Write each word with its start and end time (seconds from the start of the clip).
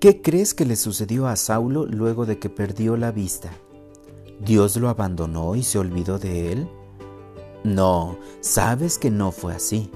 ¿Qué 0.00 0.22
crees 0.22 0.54
que 0.54 0.64
le 0.64 0.76
sucedió 0.76 1.26
a 1.26 1.36
Saulo 1.36 1.84
luego 1.84 2.24
de 2.24 2.38
que 2.38 2.48
perdió 2.48 2.96
la 2.96 3.12
vista? 3.12 3.50
¿Dios 4.42 4.78
lo 4.78 4.88
abandonó 4.88 5.56
y 5.56 5.62
se 5.62 5.78
olvidó 5.78 6.18
de 6.18 6.52
él? 6.52 6.68
No, 7.64 8.16
sabes 8.40 8.96
que 8.96 9.10
no 9.10 9.30
fue 9.30 9.52
así. 9.52 9.90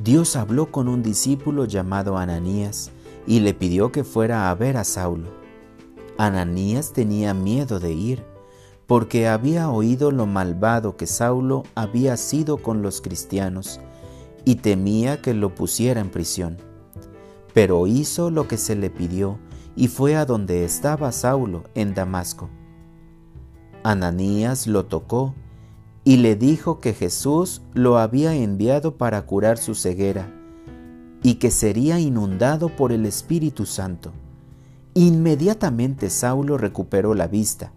Dios 0.00 0.36
habló 0.36 0.70
con 0.70 0.86
un 0.86 1.02
discípulo 1.02 1.64
llamado 1.64 2.18
Ananías 2.18 2.92
y 3.26 3.40
le 3.40 3.52
pidió 3.52 3.90
que 3.90 4.04
fuera 4.04 4.48
a 4.48 4.54
ver 4.54 4.76
a 4.76 4.84
Saulo. 4.84 5.30
Ananías 6.16 6.92
tenía 6.92 7.34
miedo 7.34 7.80
de 7.80 7.92
ir 7.92 8.24
porque 8.86 9.26
había 9.26 9.70
oído 9.70 10.12
lo 10.12 10.26
malvado 10.26 10.96
que 10.96 11.08
Saulo 11.08 11.64
había 11.74 12.16
sido 12.16 12.58
con 12.58 12.80
los 12.80 13.00
cristianos 13.00 13.80
y 14.44 14.54
temía 14.54 15.20
que 15.20 15.34
lo 15.34 15.52
pusiera 15.52 16.00
en 16.00 16.10
prisión. 16.10 16.69
Pero 17.52 17.86
hizo 17.86 18.30
lo 18.30 18.46
que 18.48 18.56
se 18.56 18.76
le 18.76 18.90
pidió 18.90 19.38
y 19.76 19.88
fue 19.88 20.16
a 20.16 20.24
donde 20.24 20.64
estaba 20.64 21.12
Saulo 21.12 21.64
en 21.74 21.94
Damasco. 21.94 22.48
Ananías 23.82 24.66
lo 24.66 24.86
tocó 24.86 25.34
y 26.04 26.16
le 26.18 26.36
dijo 26.36 26.80
que 26.80 26.92
Jesús 26.92 27.62
lo 27.74 27.98
había 27.98 28.34
enviado 28.34 28.96
para 28.96 29.22
curar 29.26 29.58
su 29.58 29.74
ceguera 29.74 30.32
y 31.22 31.34
que 31.34 31.50
sería 31.50 31.98
inundado 31.98 32.68
por 32.68 32.92
el 32.92 33.06
Espíritu 33.06 33.66
Santo. 33.66 34.12
Inmediatamente 34.94 36.10
Saulo 36.10 36.58
recuperó 36.58 37.14
la 37.14 37.26
vista, 37.26 37.72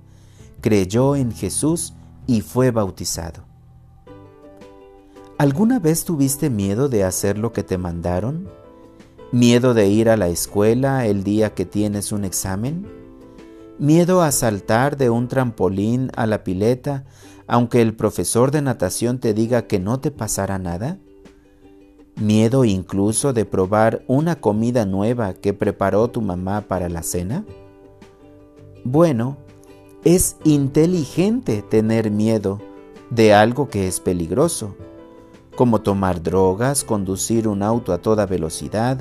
creyó 0.62 1.16
en 1.16 1.32
Jesús 1.32 1.94
y 2.26 2.42
fue 2.42 2.72
bautizado. 2.72 3.44
¿Alguna 5.38 5.80
vez 5.80 6.06
tuviste 6.06 6.50
miedo 6.50 6.90
de 6.90 7.04
hacer 7.04 7.38
lo 7.38 7.52
que 7.52 7.64
te 7.64 7.78
mandaron? 7.78 8.48
¿Miedo 9.34 9.74
de 9.74 9.88
ir 9.88 10.10
a 10.10 10.16
la 10.16 10.28
escuela 10.28 11.08
el 11.08 11.24
día 11.24 11.56
que 11.56 11.66
tienes 11.66 12.12
un 12.12 12.24
examen? 12.24 12.86
¿Miedo 13.80 14.22
a 14.22 14.32
saltar 14.32 14.96
de 14.96 15.10
un 15.10 15.28
trampolín 15.28 16.12
a 16.16 16.28
la 16.28 16.44
pileta 16.44 17.06
aunque 17.48 17.82
el 17.82 17.96
profesor 17.96 18.52
de 18.52 18.62
natación 18.62 19.18
te 19.18 19.34
diga 19.34 19.66
que 19.66 19.80
no 19.80 20.00
te 20.00 20.12
pasará 20.12 20.60
nada? 20.60 21.00
¿Miedo 22.16 22.64
incluso 22.64 23.34
de 23.34 23.46
probar 23.46 24.04
una 24.06 24.40
comida 24.40 24.86
nueva 24.86 25.34
que 25.34 25.56
preparó 25.56 26.12
tu 26.12 26.22
mamá 26.22 26.62
para 26.68 26.88
la 26.88 27.02
cena? 27.02 27.44
Bueno, 28.84 29.38
es 30.04 30.38
inteligente 30.44 31.64
tener 31.64 32.12
miedo 32.12 32.62
de 33.10 33.34
algo 33.34 33.68
que 33.68 33.88
es 33.88 34.00
peligroso 34.00 34.76
como 35.56 35.82
tomar 35.82 36.22
drogas, 36.22 36.84
conducir 36.84 37.48
un 37.48 37.64
auto 37.64 37.94
a 37.94 38.00
toda 38.00 38.26
velocidad 38.26 39.00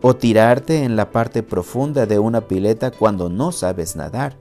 o 0.00 0.14
tirarte 0.14 0.82
en 0.82 0.96
la 0.96 1.10
parte 1.10 1.42
profunda 1.42 2.06
de 2.06 2.18
una 2.18 2.42
pileta 2.42 2.90
cuando 2.90 3.28
no 3.28 3.52
sabes 3.52 3.96
nadar. 3.96 4.36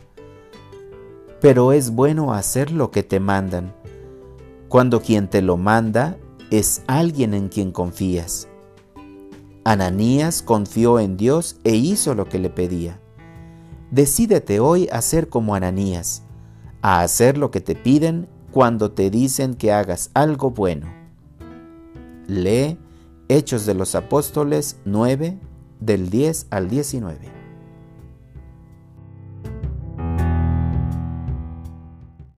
Pero 1.40 1.72
es 1.72 1.92
bueno 1.92 2.34
hacer 2.34 2.72
lo 2.72 2.92
que 2.92 3.04
te 3.04 3.20
mandan, 3.20 3.74
cuando 4.68 5.02
quien 5.02 5.28
te 5.28 5.42
lo 5.42 5.58
manda 5.58 6.18
es 6.50 6.84
alguien 6.88 7.34
en 7.34 7.50
quien 7.50 7.72
confías. 7.72 8.48
Ananías 9.64 10.42
confió 10.42 11.00
en 11.00 11.18
Dios 11.18 11.58
e 11.64 11.76
hizo 11.76 12.16
lo 12.16 12.26
que 12.26 12.40
le 12.40 12.50
pedía. 12.50 13.00
Decídete 13.92 14.60
hoy 14.60 14.88
a 14.92 15.02
ser 15.02 15.30
como 15.30 15.54
Ananías, 15.54 16.24
a 16.82 17.02
hacer 17.02 17.38
lo 17.38 17.52
que 17.52 17.62
te 17.62 17.76
piden 17.76 18.28
cuando 18.52 18.92
te 18.92 19.10
dicen 19.10 19.54
que 19.56 19.72
hagas 19.72 20.10
algo 20.14 20.52
bueno. 20.52 21.01
Lee 22.32 22.78
Hechos 23.28 23.66
de 23.66 23.74
los 23.74 23.94
Apóstoles 23.96 24.78
9 24.86 25.38
del 25.80 26.10
10 26.10 26.48
al 26.50 26.70
19. 26.70 27.41